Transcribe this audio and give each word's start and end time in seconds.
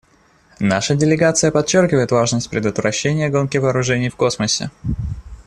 Наша 0.59 0.95
делегация 0.95 1.51
подчеркивает 1.51 2.09
важность 2.11 2.49
предотвращения 2.49 3.29
гонки 3.29 3.57
вооружений 3.57 4.09
в 4.09 4.15
космосе. 4.15 4.71